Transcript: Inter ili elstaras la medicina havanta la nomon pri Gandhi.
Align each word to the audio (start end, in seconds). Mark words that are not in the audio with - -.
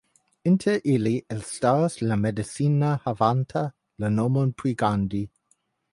Inter 0.51 0.79
ili 0.93 1.11
elstaras 1.35 1.97
la 2.11 2.17
medicina 2.21 2.91
havanta 3.05 3.63
la 4.05 4.11
nomon 4.15 4.55
pri 4.63 4.75
Gandhi. 4.85 5.25